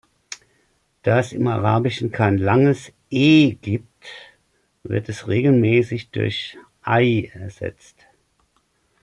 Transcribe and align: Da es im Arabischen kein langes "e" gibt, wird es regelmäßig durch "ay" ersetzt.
Da 1.03 1.19
es 1.19 1.31
im 1.31 1.45
Arabischen 1.45 2.11
kein 2.11 2.39
langes 2.39 2.91
"e" 3.11 3.51
gibt, 3.53 4.03
wird 4.81 5.09
es 5.09 5.27
regelmäßig 5.27 6.09
durch 6.09 6.57
"ay" 6.81 7.29
ersetzt. 7.35 8.07